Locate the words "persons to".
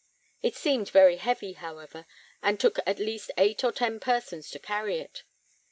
3.99-4.57